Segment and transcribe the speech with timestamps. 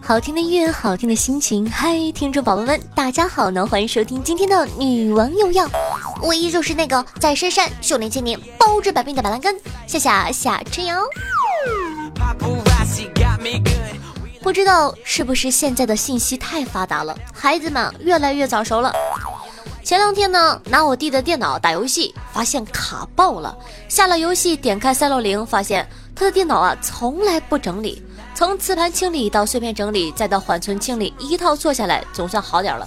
[0.00, 1.70] 好听的音乐，好听的心情。
[1.70, 3.64] 嗨，听众宝宝们，大家好呢！
[3.64, 5.68] 欢迎收听今天的女王又要，
[6.20, 9.54] 我依旧是那个在深山修炼千年、包治百病的板蓝根，
[9.86, 11.00] 夏夏夏春瑶。
[14.44, 18.92] 不知道是不是现在的信息太发达了，孩子们越来越早熟了。
[19.82, 23.56] 前两天呢，拿我弟的电脑打游戏，发现卡爆了。
[23.88, 28.04] 下了游戏，点开三六零，发现他的电脑啊，从来不整理。
[28.34, 32.86] 从磁盘清理到碎片整理，再到缓存清理，一套做下来总算好点了。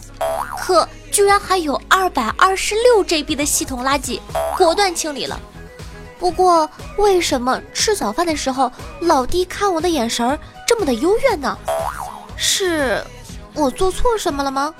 [0.59, 4.19] 可居然还有二百二十六 GB 的系统垃圾，
[4.55, 5.39] 果断清理了。
[6.19, 8.71] 不过为什么吃早饭的时候
[9.01, 11.57] 老弟看我的眼神儿这么的幽怨呢？
[12.35, 13.03] 是
[13.53, 14.73] 我做错什么了吗？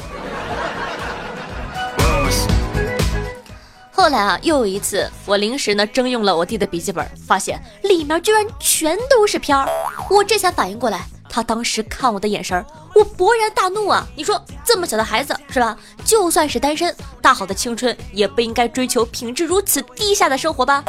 [3.92, 9.67] 后来啊，又有一次，我临时呢征用了我弟的笔记本，发现里面居然全都是片儿。
[10.09, 14.06] 我这才反应过来，他当时看我的眼神，我勃然大怒啊！
[14.16, 15.76] 你说这么小的孩子是吧？
[16.08, 20.81] 就算是单身，大好的青春也不应该追求品质如此低下的生活吧？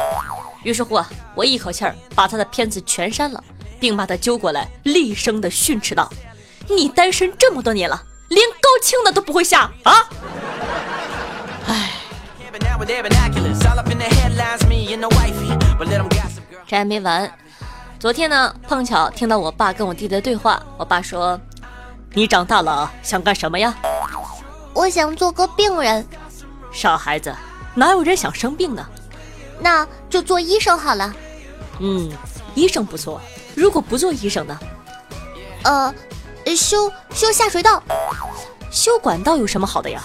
[0.63, 3.43] 于是乎啊，我一口气儿把他的片子全删了，
[3.81, 6.09] 并把他揪过来，厉声的训斥道
[6.71, 10.07] ：“你单身这么多年了，连高清的都不会下啊！”
[11.67, 11.91] 唉。
[16.65, 17.29] 这还没完，
[17.99, 20.61] 昨天呢，碰巧听到我爸跟我弟的对话。
[20.77, 21.37] 我爸说
[22.13, 23.75] ：“你长大了想干什么呀？”
[24.79, 26.07] 我想做个病人。
[26.71, 27.35] 傻孩子，
[27.75, 28.85] 哪有人想生病呢？
[29.59, 31.13] 那就做医生好了。
[31.79, 32.09] 嗯，
[32.55, 33.19] 医生不错。
[33.55, 34.57] 如果不做医生呢？
[35.65, 35.93] 呃，
[36.55, 37.83] 修修下水道。
[38.71, 40.01] 修管道有什么好的呀？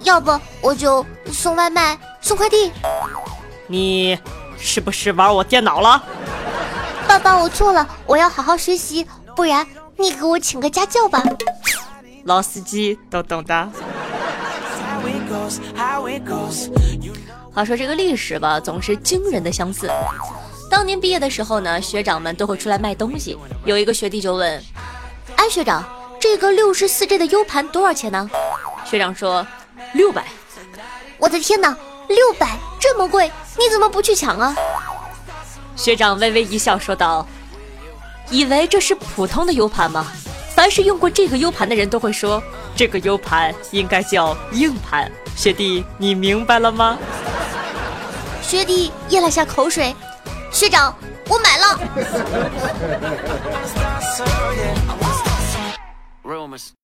[0.00, 2.72] 要不我就送外卖、送快递。
[3.68, 4.18] 你
[4.58, 6.02] 是不是玩我电脑了？
[7.06, 9.06] 爸爸，我错了，我要好好学习，
[9.36, 9.64] 不然
[9.96, 11.22] 你给我请个家教吧。
[12.24, 13.68] 老司机都懂的。
[17.52, 19.90] 话说这个历史吧，总是惊人的相似。
[20.70, 23.38] 当年毕业的时候呢，学长们都会出来卖东西。
[23.64, 24.62] 有一个学弟就问
[25.36, 25.84] ：“哎，学长，
[26.18, 28.28] 这个六十四 G 的 U 盘多少钱呢？”
[28.84, 29.46] 学长说。
[29.92, 30.24] 六百，
[31.18, 31.76] 我的天哪，
[32.08, 34.54] 六百这么贵，你怎么不去抢啊？
[35.76, 37.24] 学长微微一笑说道
[38.30, 40.06] ：“以为这是普通的 U 盘吗？
[40.64, 42.42] 凡是用过这个 U 盘的人都会说，
[42.74, 45.12] 这个 U 盘应该叫硬盘。
[45.36, 46.96] 学弟，你明白了吗？”
[48.40, 49.94] 学弟咽了下口水，
[50.50, 50.96] 学长，
[51.28, 51.78] 我买了。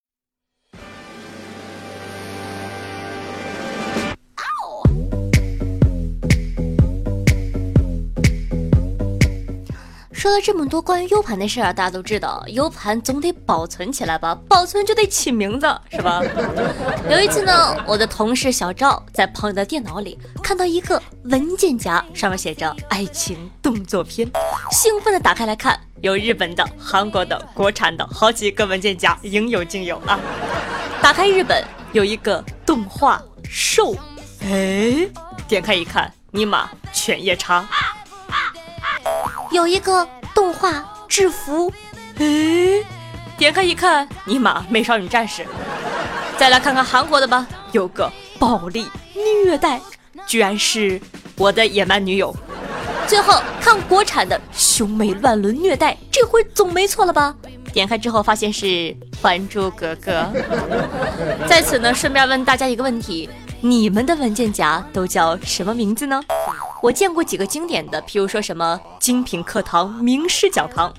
[10.21, 14.39] 说了这么多关于 U 盘的事儿，大家都知道，U 盘总得保存起来吧？
[14.47, 16.21] 保存就得起名字，是吧？
[17.09, 24.31] 有一次呢，我的同事小赵在朋友的电脑里看到一个文件夹，上面写着“爱情动作片”，
[24.71, 30.21] 兴奋的打开来看，有日本的、韩国的、国产的好几个文件夹，应有尽有啊！
[31.01, 31.65] 打开日本，
[31.95, 33.97] 有一个动画兽，
[34.43, 35.09] 哎，
[35.49, 37.67] 点开一看，尼玛，犬夜叉。
[39.51, 41.73] 有一个动画制服，
[42.19, 42.85] 哎，
[43.37, 45.45] 点开一看，尼玛美少女战士。
[46.39, 48.89] 再来看看韩国的吧，有个暴力
[49.45, 49.81] 虐待，
[50.25, 51.01] 居然是
[51.37, 52.35] 我的野蛮女友。
[53.09, 57.35] 最后看国产的兄妹乱伦虐待，这回总没错了吧？
[57.73, 58.67] 点开之后发现是
[59.21, 60.13] 《还珠格格》。
[61.49, 63.29] 在此呢，顺便问大家一个问题：
[63.61, 66.23] 你们的文件夹都叫什么名字呢？
[66.83, 70.91] 我见过几个经典的，譬如说什么精品课堂、名师讲堂，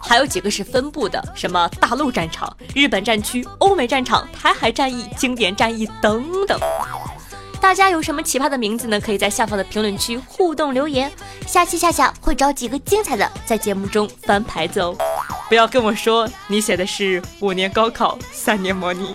[0.00, 6.58] 还有几个是分布的，什么大陆战场、日本战区、欧美战场、台海战役、经典战役等等。
[7.60, 9.00] 大家有什么奇葩的名字呢？
[9.00, 11.10] 可以在下方的评论区互动留言，
[11.46, 14.94] 下期夏夏会找几个精彩的在节目中翻牌子哦。
[15.48, 19.14] 不要跟我说你写的是五年高考三年模拟。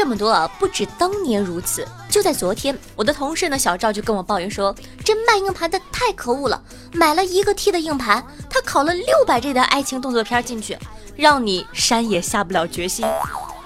[0.00, 1.86] 这么多啊，不止当年如此。
[2.08, 4.74] 就在昨天，我的同事呢小赵就跟我抱怨说，
[5.04, 6.62] 这卖硬盘的太可恶了，
[6.94, 10.78] 买了一个 T 的硬盘，他拷了六百 G 的爱情动作片进去，
[11.16, 13.06] 让你删也下不了决心，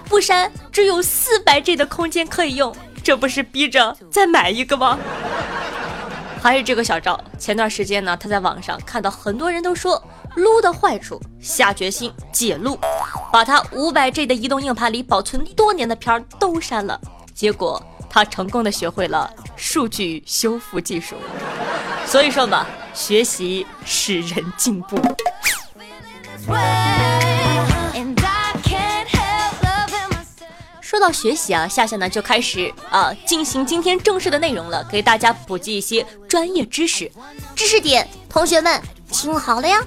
[0.09, 4.99] 不删只有四百 G 的空间可以用，这不是逼着再买一个吗？
[6.43, 10.03] 还是这个小赵，前段时间呢，他在网上看到很多人都说
[10.37, 12.79] 撸的坏处，下决心解撸，
[13.33, 17.01] 把他五百 G 的移动硬盘里保存多年的片儿都删了，
[17.35, 21.17] 结果他成功的学会了数据修复技术。
[22.07, 24.99] 所以说嘛，学习使人进步。
[30.81, 37.11] 说到学习啊，夏夏呢就开始啊进行今天正式的内容了，给大家普及一些专业知识。
[37.57, 39.81] 知识点，同学们听好了呀！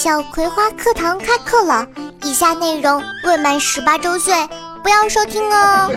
[0.00, 1.84] 小葵花课堂开课了，
[2.22, 4.32] 以下内容未满十八周岁
[4.80, 5.90] 不要收听哦。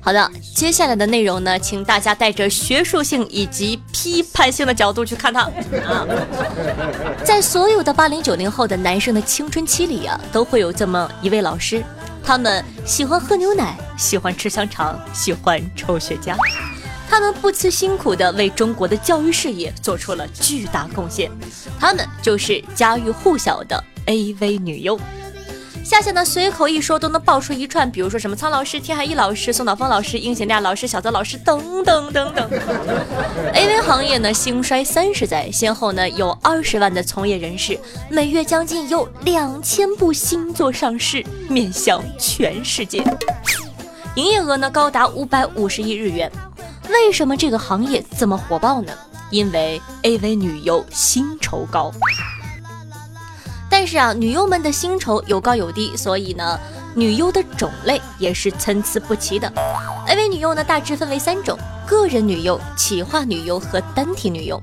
[0.00, 6.06] 好的，接下来的内容呢，请大家带着学术性以及批判性的角度去看它啊。
[7.26, 11.82] 在所有的八零九零后的男生的青春期里啊，都会有这么一位老师，
[12.26, 16.34] 他们喜欢喝牛奶，喜欢吃香肠，喜欢抽雪茄，
[17.06, 21.30] 他们不辞辛苦的为中国的教育事业做出了巨大贡献，
[21.78, 24.98] 他们就是家喻户晓的 AV 女优。
[25.84, 32.50] 夏夏呢，随口一说都能爆出一串，比如说什么苍老师、天海一老师、宋晓峰老师、应贤亮老师、小泽老师等等等等。
[33.52, 37.78] AV 行业呢，兴衰三十载，先后呢有二十万的从业人士，
[38.08, 43.04] 每月将近有两千部新作上市，面向全世界，
[44.16, 46.32] 营业额呢高达五百五十亿日元。
[46.88, 48.92] 为什么这个行业这么火爆呢？
[49.30, 51.92] 因为 AV 女优薪酬高。
[53.84, 56.58] 但是啊，女优们的薪酬有高有低，所以呢，
[56.94, 59.46] 女优的种类也是参差不齐的。
[60.08, 61.54] AV 女优呢，大致分为三种：
[61.86, 64.58] 个人女优、企划女优和单体女优。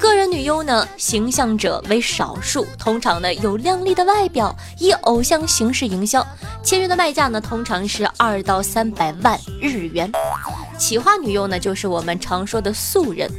[0.00, 6.26] 个人女优呢，形象者为少数，通常呢有靓丽的外表，以偶像形式营销，
[6.62, 10.10] 签约的卖价呢通常是二到三百万日元。
[10.78, 13.30] 企划女优呢，就是我们常说的素人，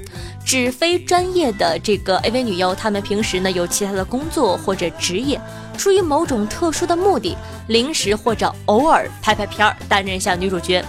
[0.45, 5.41] 指非专业的这个 AV 女优，她们平时呢有其他的工作或者职业，
[5.79, 7.35] 出于某种特殊的目的，
[7.69, 10.85] 临时或者偶尔拍拍片儿，担任一下女主角。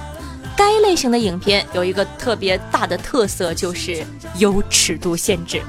[0.56, 4.04] 该类型的影片有一个特别大的特色，就是
[4.36, 5.62] 有尺度限制，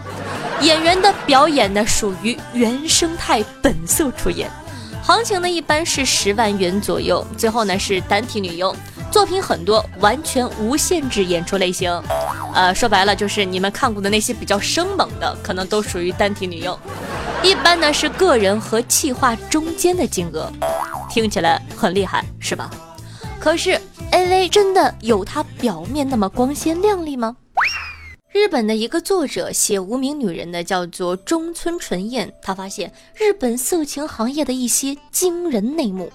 [0.62, 4.50] 演员的表演呢属于原生态本色出演，
[5.04, 7.26] 行情呢一般是十万元左右。
[7.38, 8.76] 最后呢是单体女优，
[9.12, 11.92] 作品很多，完全无限制演出类型。
[12.54, 16.78] 呃，说白了就是你们看过的那些比较生猛的，可能都属于单体女优。
[17.42, 20.52] 一般呢是个人和企划中间的金额，
[21.10, 22.70] 听起来很厉害，是吧？
[23.40, 23.80] 可是。
[24.14, 27.36] AV 真的有它表面那么光鲜亮丽吗？
[28.34, 36.12] 日本的一个作者写无名女人的，叫做中村纯彦，他发现日本色情行业的一些惊人内幕。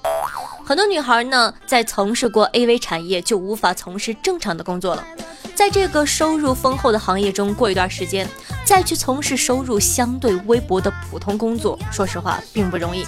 [0.64, 5.06] 很多女孩呢，在从事过 AV 产业就无法从事正常的工作了。
[5.54, 8.28] 在这个收入丰厚的行业中过一段时间，
[8.64, 13.06] 再去从事收入相对微薄的普通工作，说实话并不容易。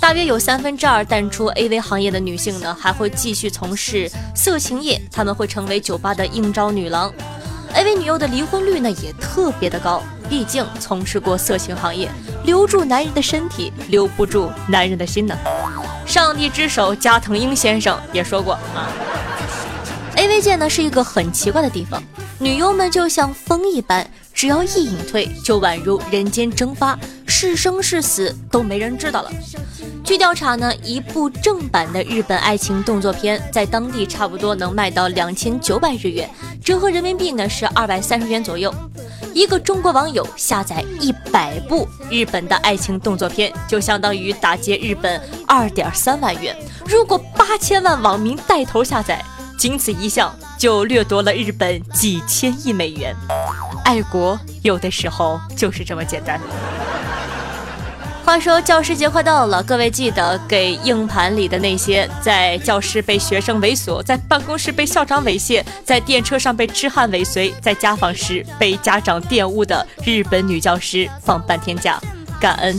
[0.00, 7.14] 大约有三分之二淡出 AV 行业的女性呢，还会继续从事色情业，她们会成为酒吧的应招女郎。
[7.74, 12.10] AV 女优的离婚率呢也特别的高，毕竟从事过色情行业，
[12.44, 15.36] 留住男人的身体，留不住男人的心呢。
[16.04, 18.92] 上帝之手加藤鹰先生也说过啊。
[20.16, 22.02] AV 界呢是一个很奇怪的地方，
[22.38, 29.30] 女优们就像风一般，只要一隐退，就宛如人间蒸发，是生是死都没人知道了。
[30.04, 36.28] 据调查呢，一部正版的日本爱情动作片在当地差不多能卖到两千九百日元，
[36.62, 38.74] 折合人民币呢是二百三十元左右。
[39.32, 46.54] 一个中国网友下载一百部日本的爱情动作片，就相当于打劫日本二点三万元。
[46.86, 49.24] 如果八千万网民带头下载，
[49.56, 53.12] 仅此一项就掠夺了日本几千亿美元，
[53.84, 56.40] 爱国有的时候就是这么简单。
[58.24, 72.00] 话说教师节快到了，各位记得给硬盘里的那些在教室被学生猥琐、在办公室被校长猥亵、在电车上被痴汉尾随、在家访时被家长玷污的日本女教师放半天假，
[72.40, 72.78] 感恩。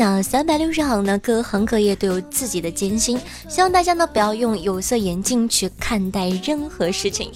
[0.00, 7.30] 那三百六十行呢，各行各业都有自己的艰辛，希望大家呢不要用有色眼镜去看待任何事情。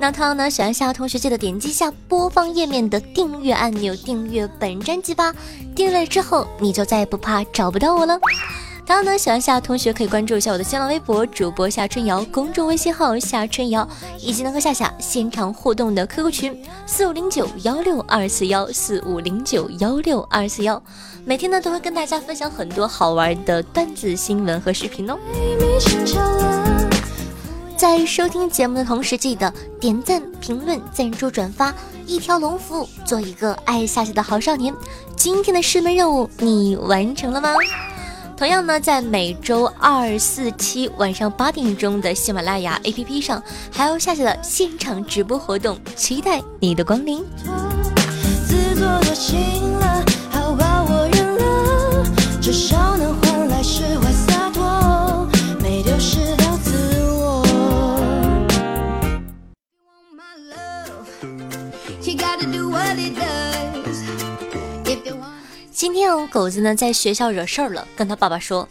[0.00, 5.32] 那同样呢，喜欢夏同学记得点击下播放页面的订阅按钮，订阅本专辑吧。
[5.76, 8.18] 订阅了之后，你就再也不怕找不到我了。
[8.88, 13.86] 当然呢，喜欢夏同学可以关注一下我的新浪微博主播夏春瑶，公众微信号夏春瑶，
[14.18, 20.82] 以及能和夏夏现场互动的 QQ 群四五零九幺六二四幺四五零九幺六二四幺，
[21.26, 25.18] 每天呢都会跟大家分享很多好玩的段子、新闻和视频哦。
[27.76, 31.74] 在收听节目的同时，记得点赞、评论、赞助、转发，
[32.06, 34.74] 一条龙服务，做一个爱夏夏的好少年。
[35.14, 37.52] 今天的师门任务你完成了吗？
[38.38, 43.42] 同样呢，在每周二、四、七晚上八点钟的喜马拉雅 APP 上，
[43.72, 47.24] 还有夏夏的现场直播活动，期待你的光临。
[65.78, 68.68] 今天狗子呢在学校惹事儿了，跟他爸爸说：“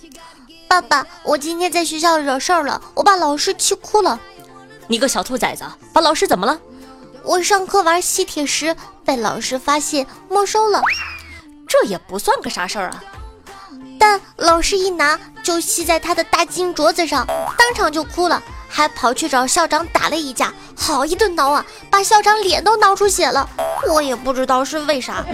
[0.68, 4.20] 爸爸，我今天在学校惹事儿了，我把老师气哭了。
[4.88, 6.60] 你个小兔崽子，把老师怎么了？
[7.24, 10.82] 我上课玩吸铁石被老师发现没收了，
[11.66, 13.02] 这也不算个啥事儿啊。
[13.98, 17.26] 但老师一拿就吸在他的大金镯子上，
[17.58, 23.50] 当场就哭了。”还跑去找校长打了一架，好一顿挠啊，把校长脸都挠出血了。
[23.89, 25.25] 我也不知道是为啥。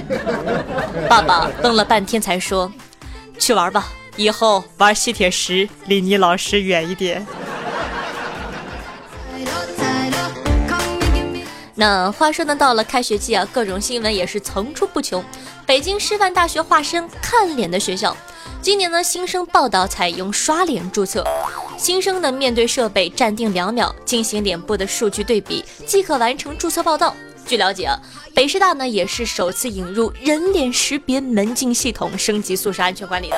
[1.10, 2.72] 爸爸愣了半天才说
[3.40, 7.26] ：“去玩吧，以后玩吸铁石离你老师远一点。
[11.76, 15.24] ”那话说呢，到了开学季啊，各种新闻也是层出不穷。
[15.66, 18.16] 北京师范大学化身看脸的学校。
[18.64, 21.22] 今年呢，新生报道采用刷脸注册，
[21.78, 27.14] 新生呢面对设备站定两秒进行脸部的数据对比，即可完成注册报到。
[27.46, 27.90] 据了解，
[28.34, 33.36] 北师大呢也是首次引入人脸识别门禁系统，升级宿舍安全管理的。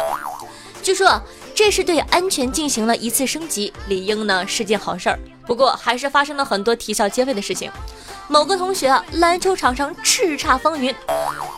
[0.84, 1.20] 据说
[1.56, 5.18] 这是对安全进行了一次升级，理应呢是件好事儿。
[5.48, 7.72] 不过还是发生了很多啼笑皆非的事情。
[8.28, 10.94] 某个同学啊，篮球场上叱咤风云，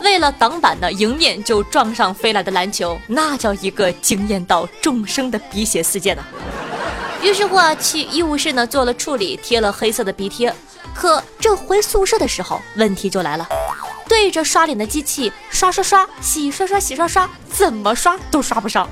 [0.00, 6.22] 为了挡板呢，迎面就撞上飞来的篮球，那叫一个惊艳到众生的鼻血四溅呐。
[7.20, 10.54] 于是乎啊，去医务室呢做了处理，贴了黑色的鼻贴。
[10.94, 13.48] 可这回宿舍的时候，问题就来了，
[14.08, 18.88] 对着刷脸的机器刷刷刷，洗刷刷洗刷刷，怎么刷都刷不上。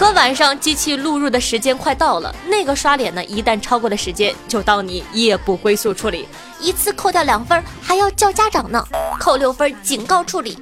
[0.00, 6.26] 可晚上机器录入的时间快到了，那个刷脸呢，一旦超过了时间，就当你夜不归宿处理，
[6.58, 8.82] 一次扣掉两分，还要叫家长呢，
[9.18, 10.58] 扣六分警告处理。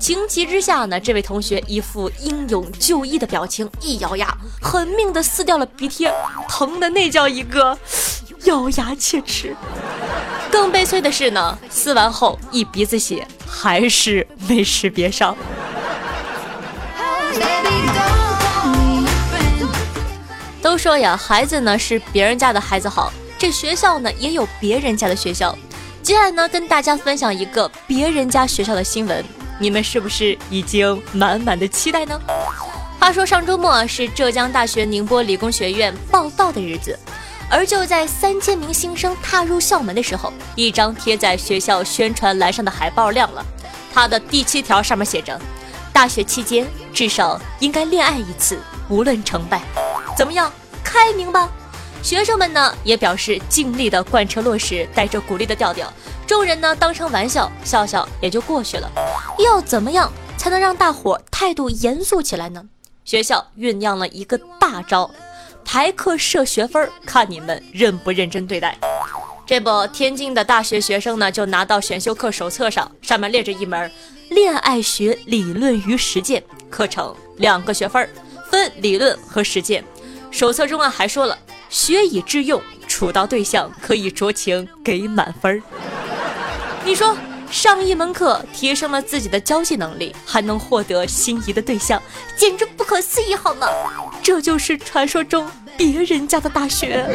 [0.00, 6.12] 情急之下呢，这位同学一副英勇就义的表情，一咬牙，狠命的撕掉了鼻贴，
[6.48, 7.78] 疼的那叫一个
[8.42, 9.54] 咬牙切齿。
[10.50, 15.36] 更悲催的是呢，撕完后一鼻子血，还是没识别上。
[20.74, 25.56] 都说呀，孩子呢是别人家的孩子好，这学校呢也有别人家的学校。
[26.02, 29.24] 接下来呢，跟大家分享一个别人家学校的新闻，
[29.60, 32.20] 你们是不是已经满满的期待呢？
[32.98, 36.98] 话说上周末是浙江大学宁波理工学院报道的日子，
[37.48, 43.46] 而就在三千名新生踏入校门的时候，一张贴在学校宣传栏上的海报亮了，
[43.92, 45.40] 它的第七条上面写着：
[45.92, 49.60] 大学期间至少应该恋爱一次，无论成败。
[50.16, 50.52] 怎么样，
[50.94, 51.50] 开明吧？
[52.04, 55.92] 学生们呢也表示尽力的贯彻落实，带着鼓励的调调。
[56.24, 58.88] 众人呢当成玩笑，笑笑也就过去了。
[59.40, 62.64] 要怎么样才能让大伙态度严肃起来呢？
[63.04, 65.10] 学校酝酿了一个大招，
[65.64, 68.78] 排课设学分，看你们认不认真对待。
[69.44, 73.90] 这不，天津的大学学生呢就拿到选修课手册上，上面列着一门
[74.30, 78.08] 恋爱学理论与实践课程，两个学分，
[78.48, 79.84] 分理论和实践。
[80.34, 81.38] 手册中啊还说了，
[81.68, 85.62] 学以致用，处到对象可以酌情给满分。
[86.84, 87.16] 你说
[87.48, 92.02] 上一门课提升了自己的交际能力，还能获得心仪的对象，
[92.36, 93.68] 简直不可思议，好吗？
[94.24, 97.06] 这就是传说中别人家的大学。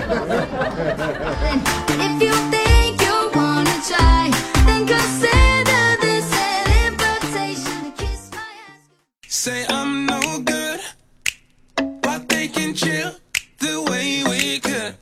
[12.79, 13.19] shit
[13.59, 14.95] the way we could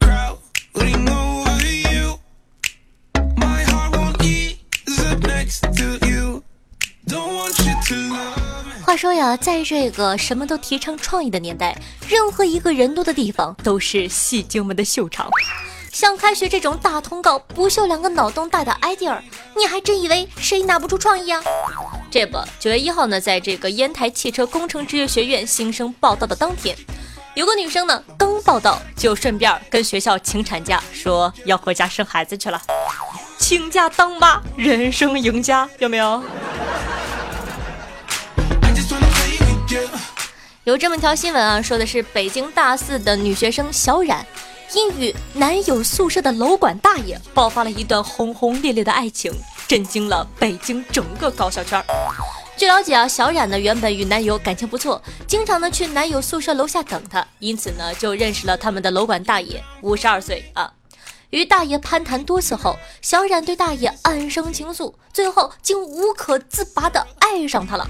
[0.00, 1.60] crowding over
[1.90, 2.20] you
[3.36, 6.44] my heart won't next to you
[7.06, 8.84] don't want you to love.
[8.84, 11.76] 话说呀在这个什么都提倡创意的年代
[12.08, 15.28] 任何一个人多的地方都是戏精们的秀场
[15.92, 19.14] 像开学这种大通告，不秀两个脑洞大的 idea，
[19.54, 21.42] 你还真以为谁拿不出创意啊？
[22.10, 26.74] 这不，九月一号呢，在这个烟台汽车工程职业学院新生报道的当天，
[27.34, 32.58] 有个女生呢刚报道就顺便跟学校请产假，说要回家生孩子去了。
[33.38, 36.24] 请假当妈，人生赢家，有没有？
[40.64, 44.24] 有这么条新闻啊，说的是北京大四的女学生小冉。
[44.74, 49.32] 因与男友宿舍的楼管大爷爆发了一段轰轰烈烈的爱情，
[49.68, 51.82] 震惊了北京整个高校圈。
[52.56, 60.72] 据了解啊，小冉呢原本与男友感情不错，经常呢去男友宿舍楼下等他，因此呢就认识了他们的楼管大爷，五十二岁啊。
[61.30, 67.88] 与大爷攀谈多次后，小冉对大爷暗生情愫，最后竟无可自拔的爱上他了。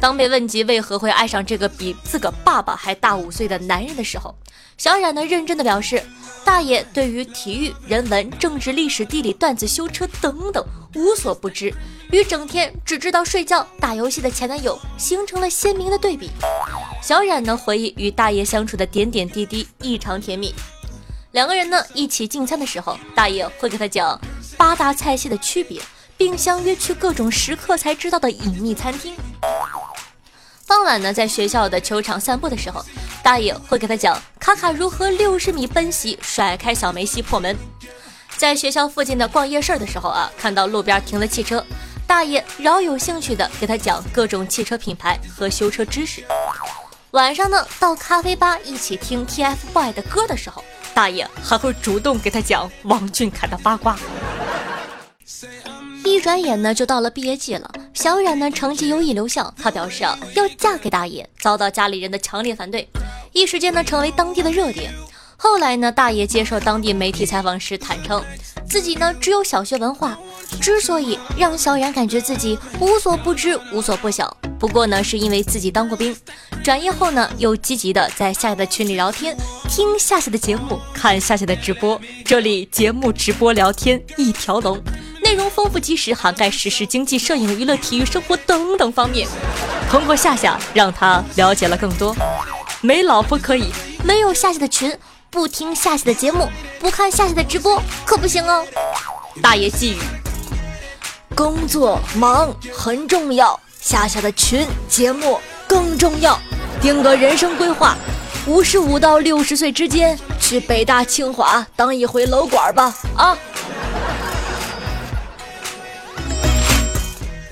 [0.00, 4.34] 当被问及为何会爱上这个比自个爸爸还大五岁的男人的时候，
[4.76, 6.02] 小冉呢认真的表示，
[6.44, 11.72] 大爷对于体育、人文、政治、历史、地理、段子、修车等等无所不知，
[12.12, 16.30] 与整天只知道睡觉、打游戏的前男友形成了鲜明的对比。
[17.02, 20.54] 小冉呢回忆与大爷相处的点点滴滴异常甜蜜，
[21.32, 24.20] 两个人呢一起进餐的时候，大爷会给他讲
[24.58, 25.80] 八大菜系的区别，
[26.18, 29.14] 并相约去各种食客才知道的隐秘餐厅。
[30.66, 32.84] 傍晚呢，在学校的球场散步的时候，
[33.22, 37.56] 大爷会给他讲卡卡如何六十米奔袭甩开小梅西破门。
[38.36, 41.64] 在学校附近的逛夜市的时候啊，看到路边停了汽车，
[42.04, 46.24] 大爷饶有兴趣的给他讲各种汽车品牌和修车知识。
[47.12, 53.96] 晚上呢，到咖啡吧一起听 TFBOY 的歌的时候，大爷还会主动给他讲王俊凯的八卦。
[56.06, 57.70] 一转眼呢，就到了毕业季了。
[57.92, 62.88] 小冉呢，成绩优异留校，她表示啊，要嫁给大爷，遭到家里人的强烈反对，
[63.32, 64.92] 一时间呢，成为当地的热点。
[65.36, 68.22] 后来呢，大爷接受当地媒体采访时坦诚，
[68.68, 70.18] 自己呢只有小学文化，
[70.60, 76.16] 之所以让小冉感觉自己无所不知、无所不晓，不过呢，是因为自己当过兵，
[76.64, 79.36] 转业后呢，又积极的在夏夏的群里聊天，
[79.68, 84.80] 听夏夏的节目，看夏夏的直播，这里节目直播聊天一条龙。
[85.26, 89.26] 内容丰富及时，涵盖时事、经济、摄影、娱乐、体育、生活等等方面。
[89.90, 92.14] 通过夏夏，让他了解了更多。
[92.80, 93.72] 没老婆可以，
[94.04, 94.96] 没有夏夏的群，
[95.28, 98.64] 不听夏夏的节目，不看夏夏的直播，可不行哦。
[99.42, 99.98] 大爷寄语：
[101.34, 106.38] 工作忙很重要，夏夏的群节目更重要。
[106.80, 107.96] 定个人生规划：
[108.46, 112.94] 五十五到六十岁之间，去北大清华当一回楼管吧。
[113.16, 113.36] 啊。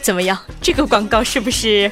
[0.04, 0.38] 怎么样？
[0.60, 1.90] 这个广告是不是？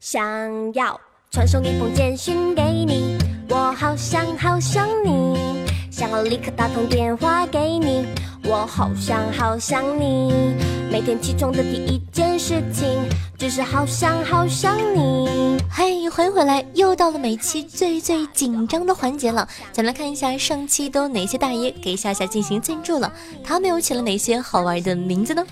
[0.00, 3.16] 想要传送一封简讯给你，
[3.48, 8.04] 我好想好想你，想要立刻打通电话给你，
[8.42, 10.56] 我好想好想你，
[10.92, 13.02] 每天起床的第一件事情。
[13.38, 19.48] 就是好想好想你，嘿，欢迎回来，又到了每期最最紧张的环节了。
[19.72, 23.10] 咱们来看一下上期都哪些大爷给夏夏进行赞助了，
[23.42, 25.42] 他们又起了哪些好玩的名字呢？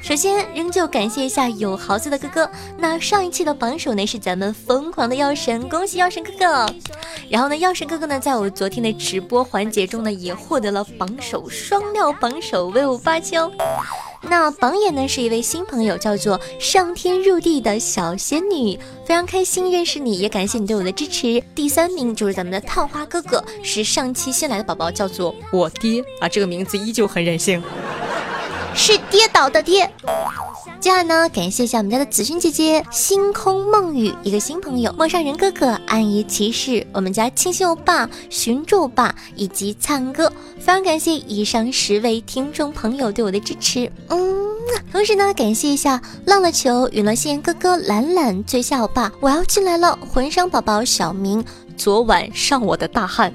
[0.00, 2.50] 首先，仍旧感谢一下有豪子的哥哥。
[2.78, 6.74] 那上一期的榜首呢是咱们疯狂的药神，恭喜药神哥哥。
[7.28, 13.52] 然后呢，药神哥哥呢在我昨天的直播环节中呢也获得了榜首，双料榜首，威武霸气哦。
[14.22, 21.42] 那榜眼呢是一位新朋友，叫做上天入地的小仙女，非常开心认识你，也感谢你对我的支持。
[21.54, 27.62] 第三名就是咱们的探花哥哥，是上期新来的宝宝，叫做我爹啊，这个名字依旧很任性，
[28.74, 29.90] 是跌倒的跌。
[30.80, 43.90] 接下来呢，感谢一下我们家的子勋姐姐、星空梦雨一个新朋友、陌上人哥哥、暗夜骑士、我们家清新欧巴、寻柱爸以及灿哥，非常感谢以上十位听众朋友对我的支持。
[44.08, 44.18] 嗯，
[44.92, 51.44] 同时呢，感谢一下浪了球、陨落线哥哥、懒懒、最下欧巴，我要进来了，魂伤宝宝小明，
[51.76, 53.32] 昨晚上我的大汗。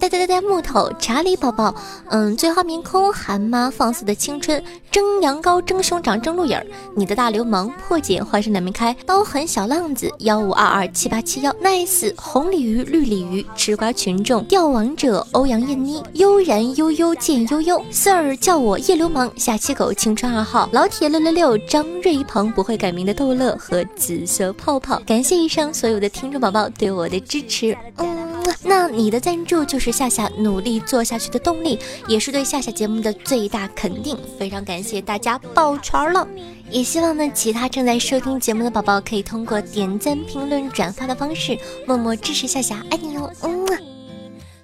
[0.00, 1.74] 呆呆呆呆木头查理宝宝，
[2.10, 11.52] 嗯，醉花明空韩妈放肆的青春蒸羊羔蒸熊掌蒸鹿眼儿，你的大流氓破茧花生两面开，刀痕小浪子幺五二二七八七幺。
[11.54, 14.44] Nice 红鲤鱼绿鲤鱼吃瓜群众。
[14.44, 17.82] 钓王者欧阳艳妮悠然悠悠见悠悠。
[17.90, 28.28] Sir 叫我夜流氓下期狗青春二号老铁六六六张瑞鹏不会改名的逗乐和紫色泡泡，感谢以上所有的听众宝宝对我的支持，嗯。
[28.62, 34.18] 那你的赞助就是夏夏努力做下去的动力，也是对夏夏节目的最大肯定。
[34.38, 36.26] 非常感谢大家抱拳了，
[36.70, 43.66] 也希望呢其他正在收听节目的宝宝可以通过点赞、评论、转发的方式默默支持夏夏，爱你哟，嗯。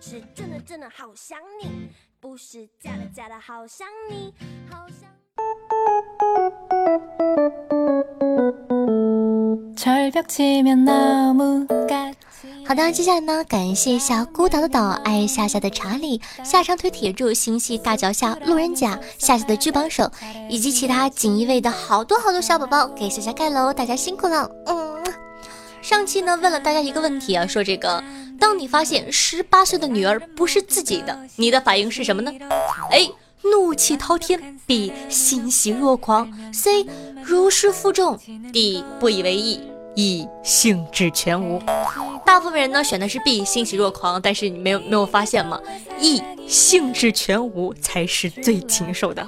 [0.00, 1.88] 是真的真的好想你，
[2.20, 4.32] 不是假的假的好想你，
[4.70, 5.08] 好想。
[12.66, 20.10] 好的，接下来呢，感谢一下孤岛的岛，爱夏夏的查理，下长腿铁柱，心系大脚下路人甲，夏夏的巨榜手，
[20.48, 24.50] 以及其他锦衣卫的好多好多小宝宝，给夏夏盖楼，大家辛苦了。
[24.66, 25.04] 嗯，
[25.82, 28.02] 上期呢问了大家一个问题啊，说这个，
[28.40, 32.32] 当你发现十八岁的女儿不是自己的，你的反应是什么呢
[32.90, 33.10] ？A
[33.42, 36.86] 怒气滔天，B 欣喜若狂，C
[37.22, 38.18] 如释负重
[38.54, 39.60] ，D 不以为意。
[39.96, 41.62] E 兴致全无，
[42.24, 45.60] 大部分人呢选的是 B 欣喜若狂，但是你没有没有发现吗
[46.00, 49.26] ？E 兴致全无才是最禽兽的。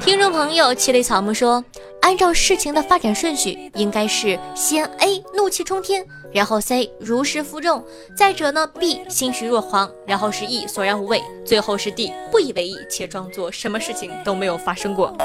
[0.00, 1.64] 听众朋友七里草木说，
[2.00, 7.84] 按照事情的发展顺序，应该是先 A 怒气冲天，然后 C 如释负重，
[8.16, 15.16] 再者呢 B 欣喜若狂，然后是 E 索然无味，最后是 D 不以为意且装作什么事情都没有发生过。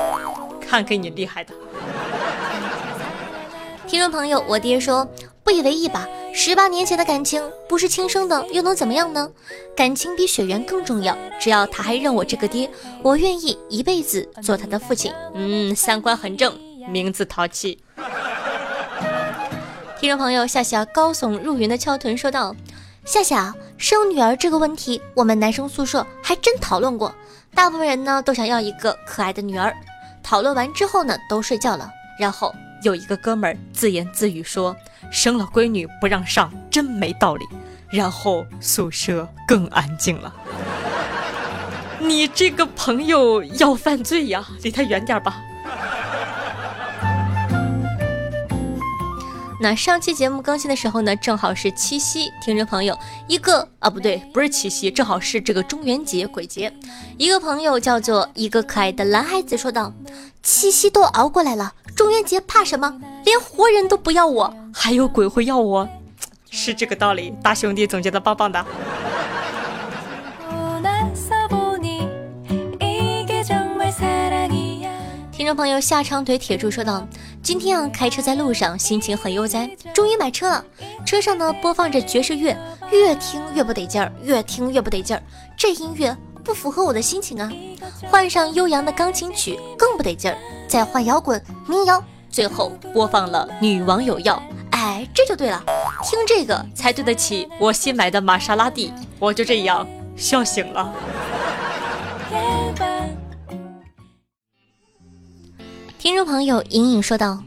[0.62, 1.54] 看给你厉害的。
[3.88, 5.08] 听众朋友，我爹说
[5.48, 6.06] 不以为意吧。
[6.34, 9.32] 十八年前的感情不是亲生的，又能怎么样呢？
[9.78, 11.18] 感情比血缘更重要。
[11.40, 12.70] 只要他还认我这个爹，
[13.02, 15.10] 我愿意一辈子做他的父亲。
[15.34, 16.54] 嗯，三观很正，
[16.90, 17.80] 名字淘气。
[20.02, 22.54] 听众朋友，夏夏高耸入云的翘臀说道
[23.08, 27.16] ：“夏夏生女儿这个问题，我们男生宿舍还真讨论过。
[27.56, 29.74] 大部分人呢都想要一个可爱的女儿。
[30.22, 34.78] 讨论完之后呢，都睡觉了，然后。”有一个哥们儿自言自语说
[35.12, 37.46] ：“生了闺女不让上，真没道理。”
[37.90, 40.34] 然后宿舍更安静了。
[42.00, 45.42] 你这个朋友要犯罪呀，离他远点吧。
[49.60, 52.96] 那上期节目更新的时候呢，正好是七夕，听众朋友
[53.28, 56.72] 一个啊不对，不是七夕，正好是这个中元节鬼节。
[57.18, 59.92] 一个朋友叫做一个可爱的男孩子说道
[60.44, 63.02] ：“七夕都熬过来了，中元节怕什么？
[63.26, 65.90] 连活人都不要我，还有鬼会要我？
[66.52, 68.64] 是这个道理。”大兄弟总结的棒棒的。
[75.48, 77.08] 众朋友下长腿铁柱说道
[77.42, 80.66] ：“今天啊，开车在路上，心情很悠哉，终于买车了。
[81.06, 82.54] 车上呢播放着爵士乐，
[82.92, 85.24] 越听越不得劲儿，越听越不得劲儿。
[85.56, 87.50] 这音乐不符合我的心情啊。
[88.12, 94.36] 换上悠扬的钢琴曲更不得劲儿，再换摇滚民谣，最后播放了《女王有药》。
[94.72, 95.64] 哎，这就对了，
[96.04, 98.94] 听这个才对得起我新买的玛莎拉蒂。
[99.18, 100.94] 我就这样笑醒了。”
[106.00, 107.40] 听众朋友隐隐说道：“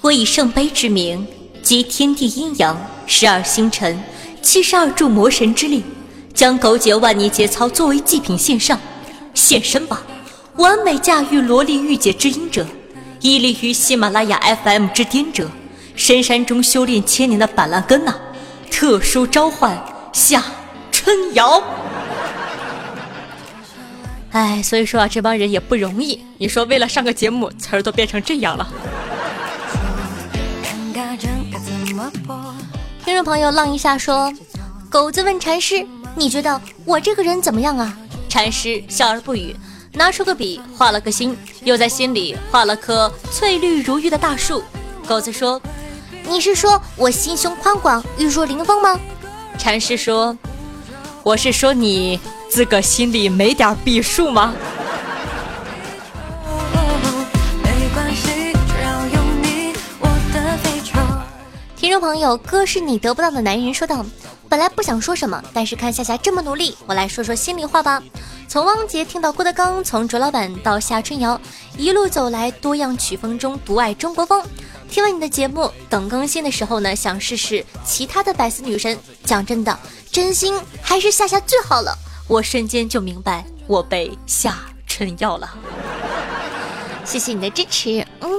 [0.00, 1.26] 我以圣杯之名，
[1.62, 2.74] 集天地阴阳、
[3.06, 4.02] 十二星辰、
[4.40, 5.84] 七十二柱魔神之力，
[6.32, 8.80] 将勾结万年节操作为祭品献上。
[9.34, 10.02] 现身吧，
[10.56, 12.66] 完美驾驭萝莉御姐之音者，
[13.20, 15.50] 屹立于喜马拉雅 FM 之巅者，
[15.94, 18.14] 深山中修炼千年的板蓝根呐！
[18.70, 20.42] 特殊召唤下
[20.90, 21.62] 春瑶。”
[24.32, 26.18] 哎，所以说啊，这帮人也不容易。
[26.38, 28.66] 你说为了上个节目，词儿都变成这样了。
[33.04, 34.32] 听众朋友浪一下说，
[34.88, 37.94] 狗子问禅师：“你觉得我这个人怎么样啊？”
[38.30, 39.54] 禅师笑而不语，
[39.92, 44.62] 拿出个笔画了个心，又在心里画了棵翠绿如玉的大树。
[45.06, 45.60] 狗子说
[46.26, 48.98] ：“你是说我心胸宽广，玉树临风吗？”
[49.58, 50.34] 禅师说
[51.22, 52.18] ：“我是说你。”
[52.52, 54.54] 自个心里没点逼数吗？
[61.74, 64.04] 听众朋友，哥是你得不到的男人说道
[64.50, 68.02] ：“本来不想说什么，但是看夏夏这么努力，我来说说心里话吧。
[68.46, 71.40] 从汪杰听到郭德纲，从卓老板到夏春瑶，
[71.78, 74.44] 一路走来，多样曲风中独爱中国风。”
[74.90, 78.98] 听完你的节目，等更新的时候呢，想试试其他的百思女神。
[79.24, 79.78] 讲真的，
[80.10, 81.96] 真心还是夏夏最好了。
[82.28, 85.50] 我瞬间就明白，我被下春药了。
[87.04, 88.30] 谢谢你的支持，嗯。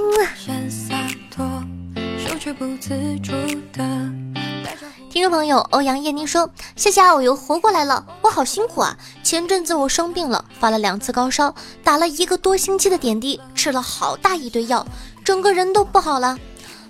[5.10, 8.96] 听众朋友欧阳叶宁说：“夏夏，我又活过来了，我好辛苦啊！
[9.22, 14.84] 前阵子我生病了，发了两次高烧，打了一个多星期的点滴，吃了好大一堆药，
[15.24, 16.36] 整个人都不好了。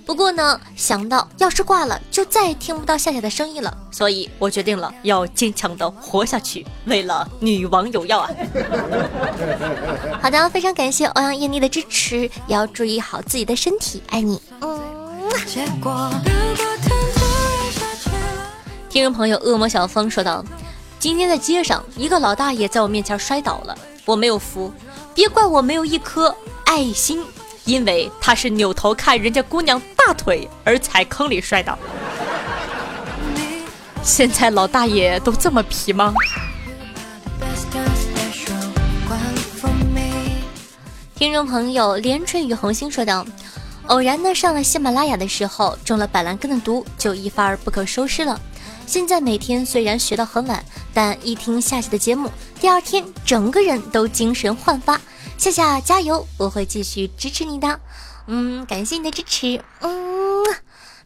[0.07, 8.31] 不过呢，想到要是挂了，就再也听不到夏夏的声音了，所以我决定了要坚强的活下去，为了女王有药啊！
[10.21, 14.81] 好的，非常感谢欧阳艳妮的支持，也要注意好自己的身体，爱你，嗯。”
[18.89, 20.45] 听众朋友，恶魔小峰说道
[21.01, 24.73] ：“今天在街上，一个老大爷在我面前摔倒了，我没有扶，
[25.15, 26.35] 别怪我没有一颗
[26.67, 27.25] 爱心，
[27.65, 31.79] 因为他是扭头看人家姑娘大腿而踩坑里摔倒。
[34.03, 36.13] 现在老大爷都这么皮吗？”
[41.15, 43.25] 听众朋友，连春与红星说道
[43.89, 48.39] ：“偶然呢上了喜马拉雅的时候，中了板蓝根的毒，就一发而不可收拾了。”
[48.87, 55.01] 现在每天虽然学到很晚，但一听下期的节目，第二天整个人都精神焕发。
[55.37, 57.81] 夏夏加油，我会继续支持你的。
[58.27, 59.61] 嗯，感谢你的支持。
[59.81, 60.43] 嗯，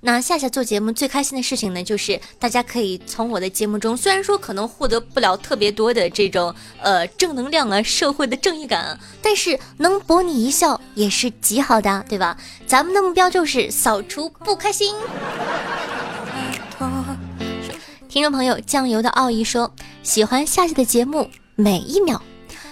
[0.00, 12.36] 那夏夏做节目最开心的事情呢，就是大家可以从我的节目中，虽然说可能获得不了特别多的这种呃正能量啊、社会的正义感，但是能博你一笑也是极好的，对吧？
[12.64, 14.94] 咱们的目标就是扫除不开心。
[18.08, 22.22] 听众朋友，酱油的奥义说喜欢夏夏的节目每一秒。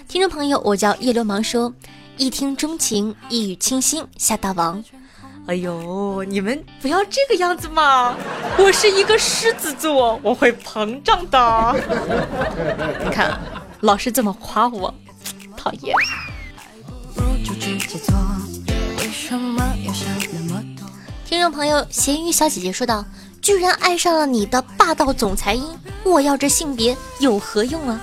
[0.09, 1.73] 听众朋友，我叫叶流氓说
[2.16, 4.83] 一听钟情，一语倾心，夏大王。
[5.47, 8.16] 哎呦，你们不要这个样子嘛！
[8.57, 11.75] 我是一个狮子座，我会膨胀的。
[13.05, 13.38] 你看，
[13.81, 14.95] 老是这么夸我，
[15.57, 15.95] 讨厌。
[21.25, 23.05] 听众朋友，咸鱼小姐姐说道。
[23.42, 28.01] 居然爱上了你的霸道总裁音，我要这性别有何用啊？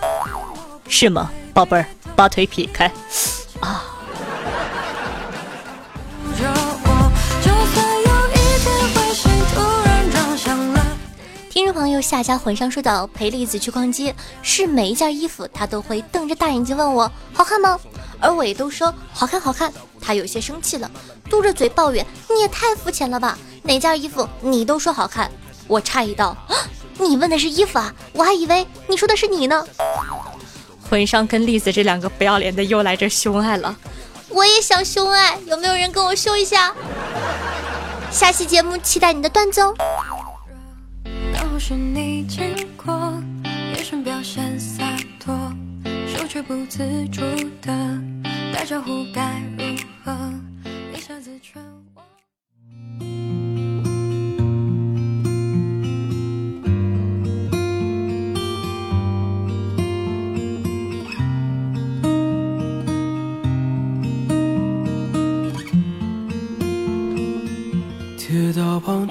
[0.88, 1.86] 是吗，宝贝儿？
[2.16, 2.92] 把腿劈开
[3.60, 3.84] 啊！
[11.50, 17.80] 听众朋友，夏家魂上说道：“陪栗子去逛街，是每一件衣服他都会瞪着大眼睛问我好看吗？
[18.20, 19.72] 而我也都说好看好看。
[20.02, 20.90] 他有些生气了，
[21.30, 23.38] 嘟着嘴抱怨：你也太肤浅了吧！
[23.62, 25.30] 哪件衣服你都说好看？
[25.68, 26.56] 我诧异道：啊
[27.00, 27.94] 你问的是衣服啊？
[28.14, 29.66] 我还以为你说的是你呢。
[30.94, 33.76] 魂上跟栗子这两个不要脸的又来这秀恩爱了，
[34.30, 36.72] 我也想秀恩爱，有没有人跟我秀一下？
[38.12, 39.74] 下期节目期待你的段子哦。
[46.30, 46.80] 却不自
[47.12, 47.22] 主
[47.62, 47.72] 的
[48.54, 50.12] 打招呼该如何
[50.96, 51.62] 一下子全
[51.94, 52.04] 忘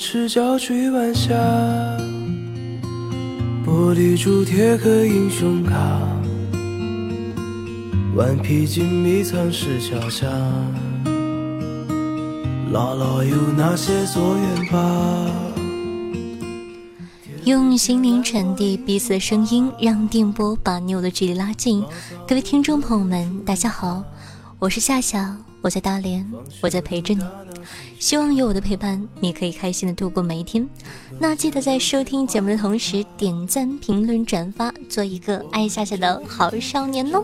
[0.04, 1.32] 赤脚追晚霞
[3.64, 5.76] 玻璃珠贴个英雄卡
[8.16, 10.26] 顽皮筋迷藏石桥下，
[12.72, 15.30] 姥姥有那些作业吧。
[17.44, 21.80] 用心灵传递彼此的声音，让电波把你我的距离拉近。
[22.26, 24.02] 各位听众朋友们，大家好，
[24.58, 26.28] 我是夏夏，我在大连，
[26.60, 27.22] 我在陪着你。
[28.02, 30.68] 希望有我的陪伴，你可以开心的度过每一天。
[31.20, 37.22] 那记得在收听节目的同时，点赞、评论、转发，做一个爱夏夏的好少年哦。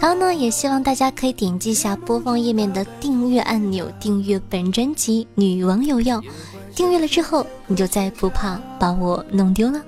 [0.00, 6.18] 然后呢，也希望大家可以点击一下播放页面的订阅按钮，订阅本专辑《女王有药》。
[6.74, 9.78] 订阅了之后，你就再不怕把我弄丢了。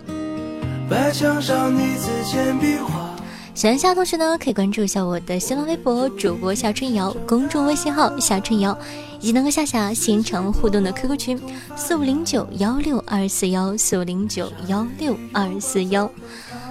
[3.55, 8.79] 喜欢夏同学呢，可以关注一下我的新浪微博主播夏春瑶，公众微信号夏春瑶，
[9.27, 11.43] 以及能和夏夏现场互动的 QQ 群
[11.75, 16.09] 四五零九幺六二四幺四五零九幺六二四幺。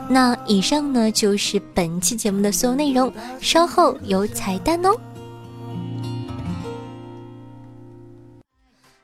[0.07, 4.95] 那以上呢就是本期节目的所有内容，稍后有彩蛋哦。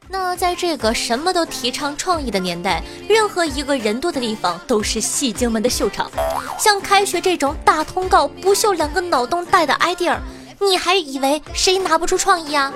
[0.08, 6.10] 那在这个什么都提倡创意的年代，任何一个人多的地方都是戏精们的秀场。
[6.58, 10.18] 像开学这种大通告不秀两个脑洞大的 idea，
[10.62, 12.72] 你还以为谁拿不出创意啊？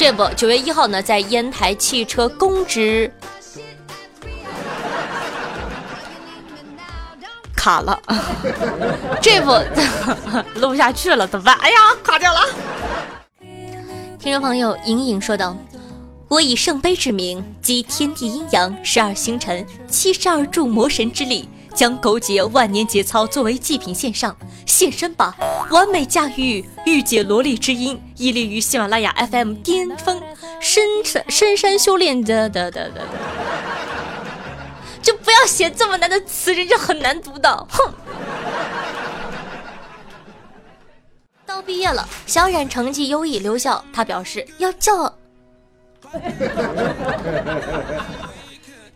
[0.00, 3.12] 这不，九月一号呢，在烟台汽车公职
[7.54, 8.00] 卡了，
[9.20, 9.50] 这不
[10.58, 11.54] 录不下去了，怎么办？
[11.60, 12.40] 哎呀，卡掉了。
[14.18, 15.54] 听众朋友隐隐说道
[16.28, 25.34] ：“我以圣杯之名，集天地阴阳、十二星辰、七十二柱魔神之力。”将勾结万年节操作为祭品献上，献身吧！
[25.70, 30.20] 完美驾驭御姐萝莉之音，屹立于喜马拉雅 FM 巅峰，
[30.60, 33.06] 深山深山修炼的的的的，
[35.00, 37.66] 就不要写这么难的词，人家很难读的。
[37.70, 37.94] 哼！
[41.46, 45.16] 到毕业了，小冉成绩优异留校，他表示要叫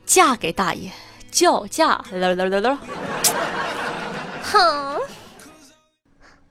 [0.05, 0.91] 嫁给大爷。
[1.35, 2.01] 叫价，
[4.45, 5.01] 哼，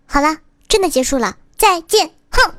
[0.06, 2.12] 好了，真的结束了，再见。
[2.30, 2.54] 哼。